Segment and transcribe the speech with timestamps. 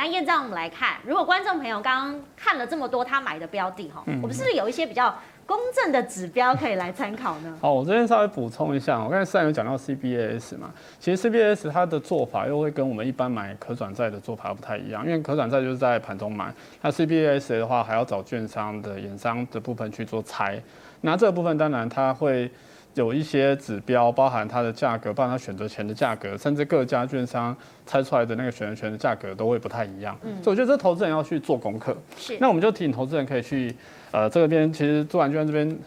[0.00, 7.54] 那验证我们来看，如果观众朋友刚刚看了这么多他买的标的哈，我们是不是有一些比较公正的指标可以来参考呢？
[7.60, 20.58] 好，我这边稍微补充一下，我刚才上有讲到 CBAS 嘛，其实 CBAS 它的做法又会跟我们一般买可转债的做法不太一样，因为可转债就是在盘中买，那 CBAS 的话还要找券商的衍商的部分去做拆，
[21.02, 22.50] 那这个部分当然它会。
[22.94, 30.16] 有一些指标，包含它的价格，包含它选择权的价格，甚至各家券商猜出来的那个选择权的价格都会不太一样。
[30.22, 31.96] 嗯，所以我觉得这投资人要去做功课。
[32.16, 33.74] 是，那我们就提醒投资人可以去，
[34.10, 35.78] 呃，这边其实做完券这边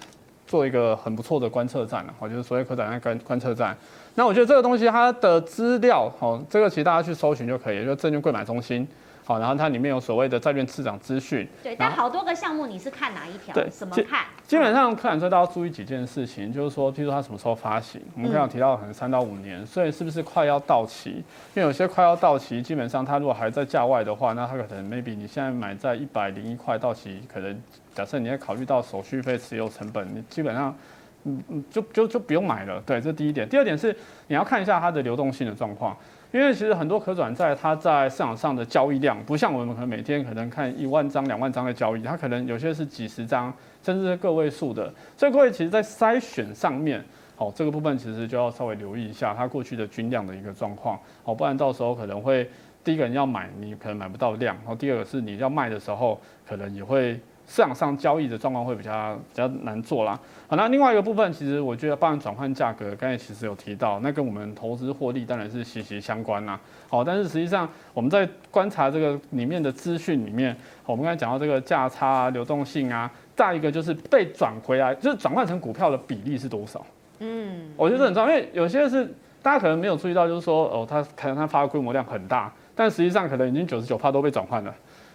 [0.48, 3.76] 做一个很不错的观测站了，我觉得所谓可转债观观测站。
[4.16, 8.88] 那我觉得这个东西它的资料，哦，这个其实大家去搜寻就可以，就证券柜买中心。
[9.26, 11.48] 好，然后它里面有所谓的债券市场资讯。
[11.64, 13.54] 对，但好多个项目，你是看哪一条？
[13.54, 14.26] 对，怎么看？
[14.45, 21.11] 基本上，可转债都要注意几件事情，就是说，譬如说它什么时候发行，我们刚刚提到可能三到五年，所以是不是快要到期？
[21.11, 21.23] 因
[21.56, 27.58] 为有些快要到期，基本上它如果还在价外的话，那它可能 maybe 你现在买在一百零一块到期，可能
[27.94, 30.76] 假设你要考虑到手续费、持有成本，你基本上，
[31.23, 32.81] 嗯嗯，就就就不用买了。
[32.86, 33.48] 对，这是第一点。
[33.48, 33.95] 第二点是
[34.28, 35.95] 你要看一下它的流动性的状况。
[36.34, 43.53] 因为其实很多可转债，它在市场上的交易量不像我们可能每天可能看一万张、两万张的交易，它可能有些是几十张，
[43.84, 44.92] 甚至是个位数的。
[45.16, 52.50] 所以各位其实，在筛选上面，好，这个部分其实就要稍微留意一下它过去的均量的一个状况，好，不然到时候可能会
[52.84, 57.20] 第一个人要买，你可能买不到量，然后第二个是你要卖的时候，可能也会。
[57.47, 60.19] 市场上交易的状况会比较比较难做啦。
[60.47, 66.59] 好，那另外一个部分，其实我觉得包含转换价格，刚才其实有提到，那跟我们投资获利当然是息息相关啦。
[66.89, 70.55] 好，但是实际上我们在观察这个里面的资讯里面，
[70.86, 76.86] 我们刚才讲到这个价差啊、流动性啊，再一个就是被转回来，就是转换成股票的比例是多少？
[77.19, 79.05] 嗯，我觉得很重要，因为有些是
[79.41, 84.73] 大家可能没有注意到，就是说哦，它可能它发的规模量很大，但实际上可能已经九十九趴都被转换了。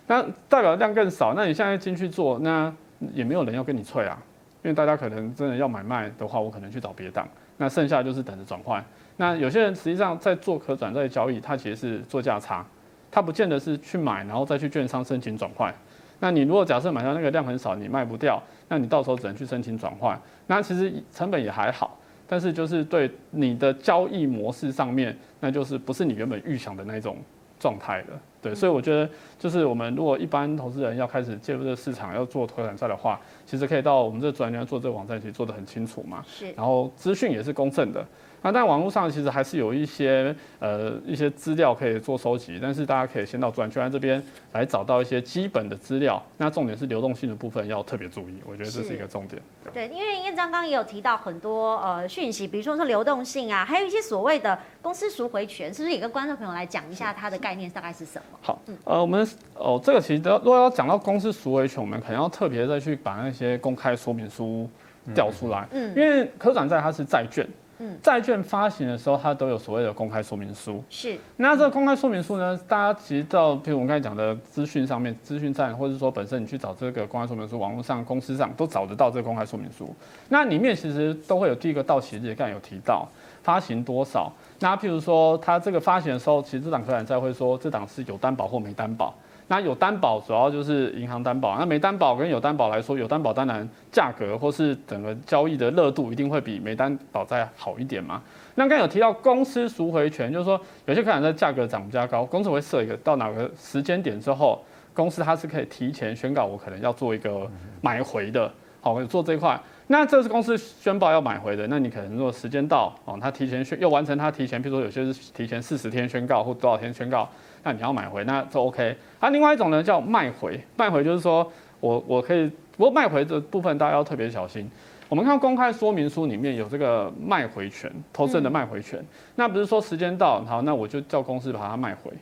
[0.08, 2.72] 那代表量更少，那你现在进去做，那
[3.12, 4.18] 也没有人要跟你催啊，
[4.64, 8.84] 因为大家可能真的要买卖的话，我可能去找别档，那剩下就是等着转换。
[9.18, 12.66] 那有些人实际上在做可转债交易，他其实是做价差，
[13.10, 15.72] 他不见得是去买然后再去券商申请转换。
[16.20, 20.20] 那你如果假设买到那个量很少，你卖不掉，那你到时候只能去申请转换。
[20.46, 27.18] 那其实成本也还好，但是就是对你的交易模式上面，那就是不是你原本预想的那种
[27.58, 28.20] 状态了。
[28.40, 29.08] 对，所以我觉得
[29.38, 36.24] 就是我们如果一般投资人要开始介入这个市场，要做投产债的话，其实可以到我们这专家做这个网站，其实做的很清楚嘛。
[36.26, 36.52] 是。
[36.52, 38.06] 然后资讯也是公正的。
[38.42, 44.22] 那但网络上其实还是有一些呃一些资料可以做收集，但是大家可以先到转圈这边
[44.52, 46.22] 来找到一些基本的资料。
[46.36, 49.42] 那重点是流动性的部分要特别注意，我觉得这是一个重点。
[49.74, 58.38] 对，因为验彰刚刚也有提到很多呃讯息，比如说说流动性啊，还有一些所谓的公司赎回权，是不是也跟观众朋友来讲一下它的概念大概是什么？
[58.40, 64.68] 好，呃，我们哦这个其实都如果要讲到公司赎回权，我们可能要特别再去把那些公开说明书
[65.14, 67.46] 调出来，嗯，因为科转债它是债券。
[67.78, 70.82] 嗯，债券发行的时候，它都有所谓的公开说明书。
[70.90, 79.94] 是，那这个公开说明书呢，大家其实到，譬如我们刚才讲的资讯上面，资讯站，或者是说本身你去找这个公开说明书，网络上、公司上都找得到这个公开说明书。
[80.28, 83.08] 那里面其实都会有第一个到期日，刚才有提到
[83.42, 84.32] 发行多少。
[84.60, 89.14] 那譬如说，它这个发行的时候，其实这档可转债会说这档是有担保或没担保。
[89.50, 98.20] 那有担保主要就是银行担保，那没担保跟有担保来说，有担保当然价格或是整个交易的热度一定会比没担保再好一点嘛。
[98.56, 108.52] 那刚有提到公司赎回权，就是说有些可能在价格涨比较高，公司会设一个到哪个时间点之后，公司它是可以提前宣告我可能要做一个买回的，
[108.82, 109.58] 好，我做这一块。
[109.90, 117.28] 那这是公司宣报要买回的，那你可能如果时间到哦，他提前宣又完成他提前，比如说有些是提前四十天宣告或多少天宣告。
[117.64, 118.96] 那你要买回，那就 OK。
[119.18, 121.50] 啊，另外一种呢叫卖回，卖回就是说
[121.80, 124.70] 我我可以，不过卖回这部分大家要特别小心。
[125.08, 129.02] 我们看公开说明书里面有这个卖回权，投资人的卖回权。
[129.36, 132.12] 那不是说时间到，好，那我就叫公司把它卖回。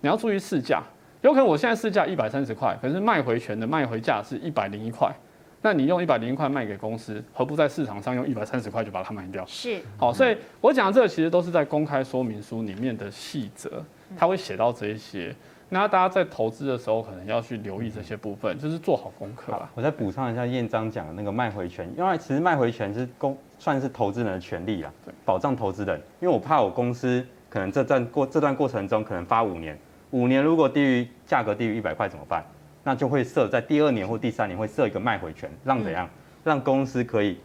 [0.00, 0.82] 你要注意市价，
[1.20, 5.14] 有可能我现在市价一百三十块，可是卖回权的卖回价是一百零一块。
[5.62, 9.44] 那你用一百零一块卖给公司，何不在市场上用一百三十块就把它卖掉？
[9.46, 9.80] 是。
[9.98, 13.82] 好，所以我讲的这个其实都是在公开说明书里面的细则。
[14.18, 15.32] 他会写到这一些，
[15.68, 19.70] 那大家在投资的时候可能要去留意这些部分，就是做好功课啦。
[19.74, 24.90] 我再补上一下燕章讲的那个卖回权，因为其实卖回权是公算是投资人的权利啦，
[25.24, 25.96] 保障投资人。
[26.20, 29.78] 因为我怕我公司可能这段过这段过程中可能发五年，
[30.10, 32.44] 五年如果低于价格低于一百块怎么办？
[32.82, 36.08] 那就会设在第二年或第三年会设一个卖回权，让怎样？
[36.44, 37.38] 让公司可以。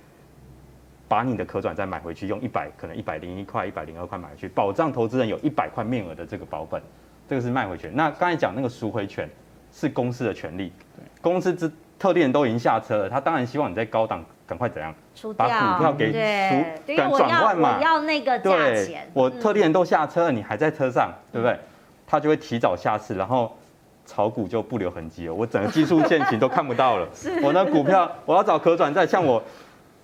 [1.08, 6.82] 把你的可转债买回去，用一百可能一百零一块、一百零二块买回去，保障投资人有一百块面额的这个保本。
[7.30, 7.92] 这个是卖回权。
[7.96, 9.30] 那刚才讲那个赎回权
[9.72, 10.74] 是公司的权利，
[11.22, 14.92] 公司之特定人都已经下车了，他当然希望你在高档赶快怎样，
[15.38, 16.08] 把股票给
[16.88, 19.08] 赎转换嘛，要那个价钱。
[19.14, 21.56] 我特定人都下车了，你还在车上，对不对？
[22.08, 23.56] 他就会提早下市，然后
[24.06, 27.08] 炒股就不留痕迹了，我整个技术线型都看不到了。
[27.44, 29.42] 我那股票我要找可转债，像我。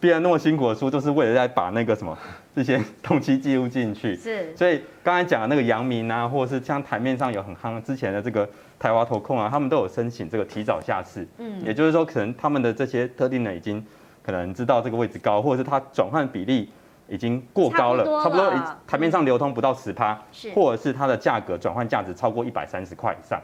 [0.01, 2.17] 编了那么辛苦的书，都是为了在把那个什么
[2.55, 4.15] 这些东西记录进去。
[4.17, 8.49] 是，所以刚才讲的那个阳明啊，或者是像台面上有很夯之前的这个
[8.79, 11.27] 台华投控啊，他们都有申请这个提早下市。
[11.37, 13.85] 嗯，也就是说，可能他们的这些特定的已经
[14.23, 16.67] 可能知道这个位置高，或者是它转换比例
[17.07, 18.51] 已经过高了，差不多
[18.87, 20.19] 台面上流通不到十趴，
[20.55, 23.39] 或者是它的价格转换价值超过一百三十块以上，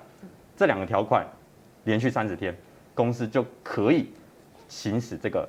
[0.58, 1.26] 这两个条款
[1.86, 2.54] 连续三十天，
[2.94, 4.12] 公司就可以
[4.68, 5.48] 行使这个。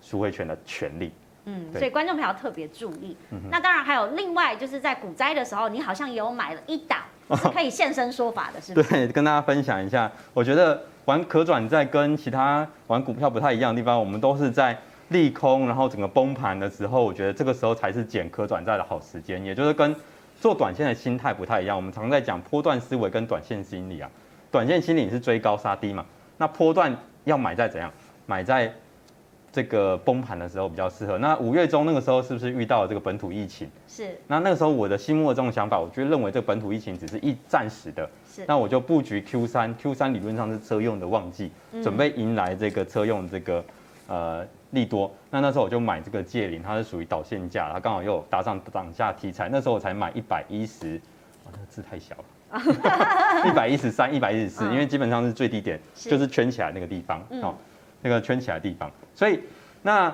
[0.00, 1.12] 赎回权的权利，
[1.44, 3.14] 嗯，所以观众朋友特别注意。
[3.50, 7.00] 那当然还有另外，就是在股灾的时候，你好像也有买了一档
[7.36, 8.88] 是可以现身说法的，是不是？
[8.94, 10.10] 对，跟大家分享一下。
[10.32, 14.78] 我觉得玩可转债跟其他玩股票不太一样的地方，我们都是在
[15.08, 19.44] 利空，然后整个崩盘的时候，我觉得这个时候才是捡可转债的好时间。
[19.44, 19.94] 也就是跟
[20.40, 21.76] 做短线的心态不太一样。
[21.76, 24.08] 我们常在讲波段思维跟短线心理啊。
[24.50, 26.04] 短线心理是追高杀低嘛，
[26.36, 27.92] 那波段要买在怎样？
[28.26, 28.72] 买在。
[29.50, 31.16] 这个崩盘的时候比较适合。
[31.18, 33.68] 那五月中那个时候是不是遇到了这个本土疫情？
[33.88, 34.14] 是。
[34.26, 38.08] 那那个时候我的心目的这种想法，我就认为这个本土疫情只是一暂时的。
[38.30, 38.44] 是。
[38.46, 41.50] 那我就布局 Q 三，Q 三理论上是车用的旺季，
[41.82, 43.64] 准备迎来这个车用这个
[44.06, 45.10] 呃利多。
[45.30, 49.48] 那那时候我就买这个界零，它是属于导线价，它刚好又搭上涨价题材。
[49.48, 51.00] 那时候我才买一百一十，
[51.46, 52.24] 哇，那个字太小了，
[53.46, 57.54] 一百一十三、一百一十四，因为基本上是最低点，就是圈起来那个地方哦。
[58.00, 59.40] 那个圈起来的地方，所以
[59.82, 60.08] 那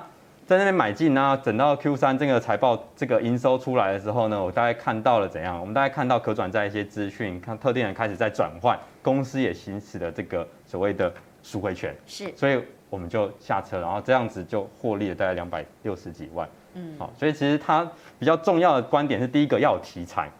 [0.46, 5.60] 在那边买进呢，等到 Q 三这个财报这个营收出来的时候呢，我大概看到了怎样？
[5.60, 12.58] 我们大概看到可转债一些资讯，看特定人开始在转换，公司也行使了这个所谓的赎回权，是，所以
[12.88, 17.86] 我们就下车，然后这样子就获利了大概两百六十几万，嗯，好，所以其实它
[18.18, 20.30] 比较重要的观点是，第一个要有题材，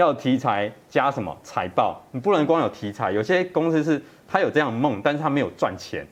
[0.00, 6.06] 要有题材加什么财报，你不能光有题材，有些公司是它有这样的梦，但是它没有赚钱。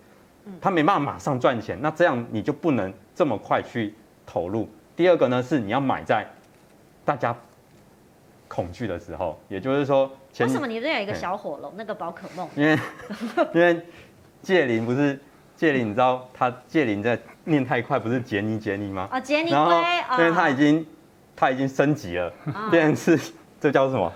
[0.62, 3.94] 他没办法马上赚钱，那这样你就不能这么快去
[4.24, 4.66] 投入。
[4.96, 6.26] 第二个呢，是你要买在
[7.04, 7.36] 大家
[8.48, 11.74] 恐惧的时候，也就是说，为什么你这有一个小火龙？
[11.76, 12.48] 那个宝可梦？
[12.56, 12.78] 因为
[13.52, 13.78] 因为
[14.40, 15.20] 界灵不是
[15.54, 19.06] 界灵，你知道他界灵在念太快，不是杰尼杰尼吗？
[19.10, 19.74] 啊，杰尼龟，
[20.18, 20.86] 因为他已经
[21.36, 22.32] 他已经升级了，
[22.70, 24.12] 变成是这叫什么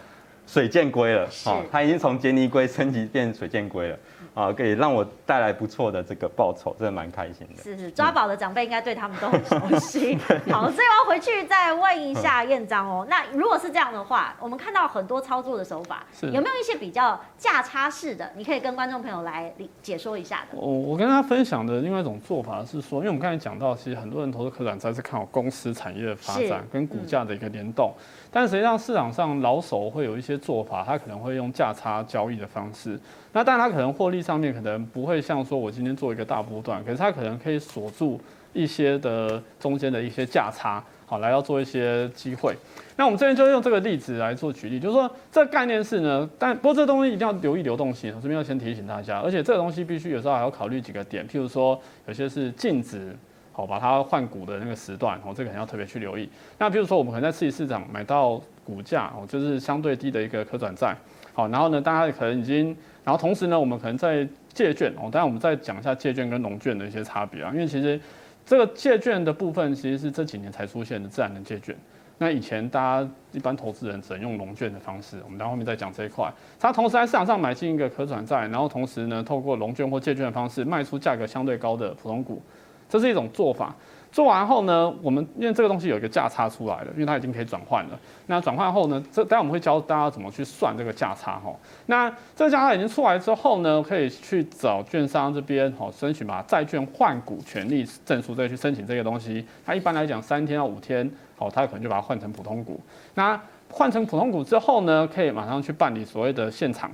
[0.46, 1.28] 水箭龟了？
[1.46, 3.98] 哦，它已经从杰尼龟升级变水箭龟了。
[4.34, 7.62] 啊，可以让我带来不错的这个报酬，真的蛮开心的。
[7.62, 10.16] 是是，抓宝的长辈应该对他们都很 熟悉。
[10.50, 13.06] 好，所以我要回去再问一下燕章哦。
[13.10, 18.30] 那如果是这样的话，我们看到很多操作的手法，是有没有一些比较价差式的？
[18.34, 19.52] 你可以跟观众朋友来
[19.82, 20.58] 解说一下的。
[20.58, 27.92] 我我跟大家分享的另外一种做法是说，因为我们刚才讲到，其实很多人投资可转债是看好公司产业的发展跟股价的一个联动。
[27.98, 28.02] 嗯
[28.34, 32.98] 但实际上，市场上老手会有一些做法，他可能会用价差交易的方式。
[33.32, 38.20] 那当然，他可能获利上面可能不会像说我今天做一个大波段，可是它可能可以锁住
[38.52, 42.54] 一些的中间的一些价差，好，来要做一些机会。
[42.96, 53.16] 那我们这边就用这个例子来做举例，就是说这个概念是呢，但不过这个东西一定要留意流动性，我这边要先提醒大家，而且这个东西必须有时候还要考虑几个点，譬如说有些是净值。
[53.54, 56.26] 好，把它换股的那个时段，哦，这个可能要特别去留意。
[56.56, 60.96] 那比如说，我们可能在次级市场买到股价，哦，就是相对低的一个可转债，
[61.34, 68.00] 好，然后呢，大家可能已经，然后同时呢，我们可能在借券，哦，当然我们再讲一下借券跟融券的一些差别啊，因为其实
[68.44, 71.76] 这个借券的部分其实是这几年才出现的自然人借券。
[72.18, 76.32] 那以前大家一般投资人只能用融券的方式，我们到后面再讲这一块。
[76.60, 82.40] 他同时在市场上买进一个可转债，然后同时呢，透过融券或借券的方式卖出价格相对高的普通股。
[82.88, 83.74] 这是一种做法，
[84.12, 87.98] 做完后呢，我们因为这个东西有一个价差出来了，因为它已经可以转换了。
[88.26, 91.50] 那转换后呢，这待会我们会教大家怎么去算这个价差哈。
[91.86, 99.44] 那这个价差已经出来之后呢，可以去找券商这边哈申请把债券换股权利证书，再去申请这个东西。
[99.64, 102.78] 它一般来讲三天到五天，好，它可能就把它换成普通股。
[103.14, 103.40] 那
[103.70, 106.90] 换成普通股之后呢，可以马上去办理所谓的现场，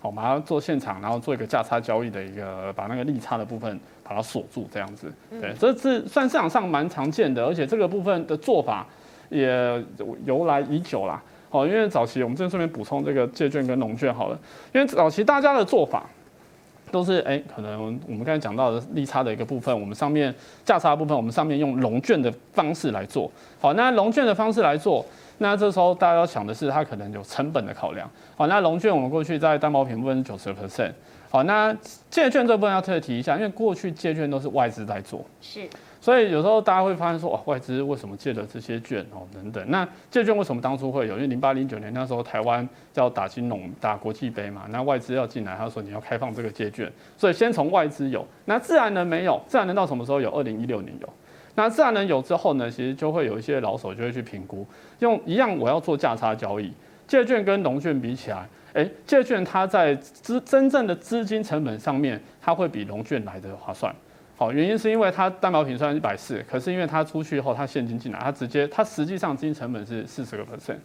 [0.00, 3.78] 好，马上做现场，然后做一个价差交易的一个把那个利差的部分。
[4.08, 8.86] 把它锁住，这样子，对，这是算市场上蛮常见的，而且这个部分的做法
[9.28, 9.84] 也
[10.24, 11.22] 由来已久啦。
[11.50, 14.38] 好，因为早期我们这边顺便补充这个借券跟融券好了，
[14.72, 16.06] 因为早期大家的做法
[16.90, 23.30] 都是，哎，可能我们刚才讲到的利差的一个部分，我们上面价差的部分，我们上面用融券的方式来做。
[23.60, 25.04] 好，那融券的方式来做，
[25.38, 28.10] 那这时候大家要想的是，它可能有成本的考量。
[28.36, 30.92] 好，那融券我们过去在担保品部分是九十个 percent。
[31.30, 31.76] 好，那
[32.08, 35.68] 借券这部分要特别提一下，因为过去借券都是外资在做，是。
[36.00, 39.62] 所以有时候大家会发现说，哇，外资为什么借了这些券哦等等？
[39.68, 41.16] 那借券为什么当初会有？
[41.16, 50.30] 因为零八零九年那时候台湾要打金融、打国际杯嘛，那外资要进来，他说你要开放这个借券，所以先从外资有，那自然人没有，自然人到什么时候有？
[50.30, 51.08] 二零一六年有。
[51.58, 54.64] 那自然人有之后呢，其实就会有一些老手就会去评估，
[55.00, 56.72] 用一样我要做价差交易，
[57.04, 63.92] 借券跟融券比起来，哎、欸，借券它在资真正的资金成本上面，它会比融券来的划算。
[64.36, 70.76] 好，原因是因为它担保品虽然一百四，可是因为它出去后它现金进来，它直接它实际上资金成本是四十个 percent，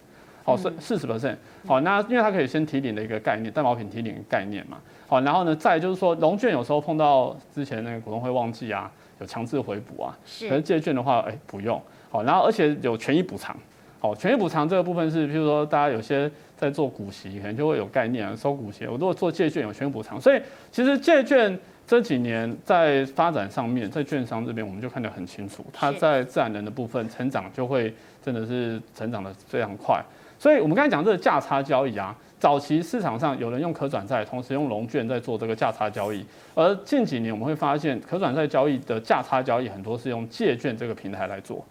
[0.44, 1.36] 好，是四十 percent。
[1.68, 4.80] 好，那因为它可以先提领的一个概念，担保品提领的概念嘛。
[5.08, 8.92] 好，然后呢，再就是说融券有时候碰到之前那个股东会忘记啊。
[9.24, 11.82] 有强制回补啊，是可是借券的话，哎、欸，不用。
[12.12, 13.56] 好，然后而且有权益补偿。
[14.02, 18.86] 好，权益补偿这个部分是，譬如说大家有些在做股息，可能就会有概念啊，收股息。
[18.86, 20.20] 我如果做借券，有权益补偿。
[20.20, 20.42] 所以
[20.74, 30.04] 其实借券这几年在发展上面，在券商这边我们就看得很清楚，它在自然人的部分成长就会真的是成长的非常快。
[30.44, 32.14] 所以我们刚才讲这个价差交易啊。
[32.38, 36.22] 早期市场上有人用可转债，同时用融券在做这个价差交易，
[36.54, 41.66] 而近几年我们会发现，可转债交易的价差交易很多是用借券这个平台来做。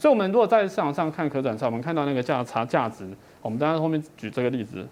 [0.00, 3.08] 所以，我们如果在市场上看可转债，我们看到那个价差价值，
[3.40, 4.84] 我们当然后面举这个例子，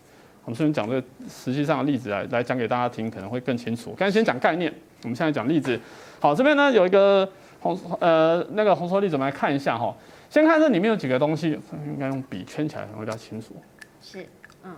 [0.44, 3.92] 我们顺便讲这个实际上的例子来来讲给大家听，可能会更清楚。
[3.98, 4.72] 刚才先讲概念，
[5.02, 5.76] 我们现在讲例子。
[6.20, 9.92] 好，这边呢有一个红呃那个红筹例子，我们来看一下哈。
[10.34, 13.54] 先看这里面有几个东西，应该用笔圈起来会比较清楚。
[14.00, 14.26] 是。
[14.64, 14.74] 嗯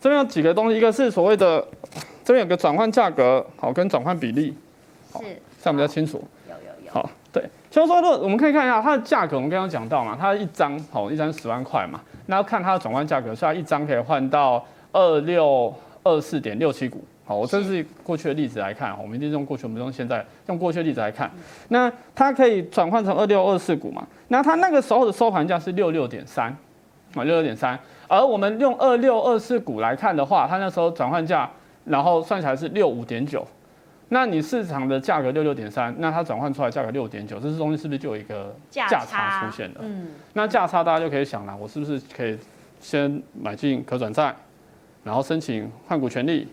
[0.00, 1.64] 这边有几个东西，一个是所谓的，
[2.24, 4.52] 这边有个转换价格，好，跟转换比例，
[5.12, 5.18] 是，
[5.62, 6.20] 这样比较清楚。
[6.48, 6.92] 有有有。
[6.92, 21.30] 好，对，就是说，我们可以看一下它的价格，我们刚刚讲到嘛，它一张，好，一张十万块嘛，那要看它的转换价格，所以它一张可以换到二六二四点六七股，好，我这是过去的例子来看，我们一定用过去，我们用现在用过去的例子来看，
[21.68, 26.46] 那它可以转换成二六二四股嘛，那它那个时候的收盘价是六六点三，
[27.14, 27.78] 啊，六六点三。
[28.06, 31.50] 而我们用二六二四股来看的话，它那时候转换价，
[31.84, 33.46] 然后算起来是六五点九，
[34.08, 39.80] 那你市场的价格六六点三，那它转换出来价格六点九，这是东西是不是就有一个价差出现了？
[39.82, 42.38] 嗯，那价差大家就可以想了，我是不是可以
[42.80, 44.34] 先买进可转债，
[45.04, 46.48] 然后申请换股权利，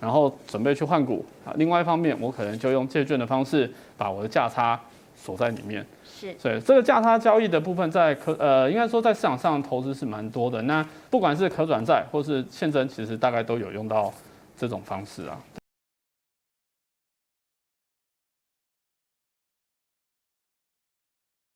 [0.00, 1.52] 然后准备去换股啊？
[1.56, 4.80] 另外一方面，我可能就用借券的方式把我的价差
[5.14, 5.84] 锁在里面。
[6.04, 10.60] 是，所以这个价差交易的部分在可呃，应该说在市场上投资是蛮多的。
[10.62, 14.12] 那不管是可转债或是现增，其实大概都有用到
[14.56, 15.38] 这种方式啊。